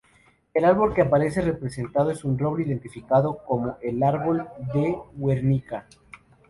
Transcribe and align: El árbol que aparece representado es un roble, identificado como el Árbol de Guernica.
El 0.55 0.65
árbol 0.65 0.95
que 0.95 1.03
aparece 1.03 1.41
representado 1.43 2.09
es 2.09 2.25
un 2.25 2.35
roble, 2.39 2.65
identificado 2.65 3.37
como 3.45 3.77
el 3.83 4.01
Árbol 4.01 4.47
de 4.73 4.95
Guernica. 5.15 5.85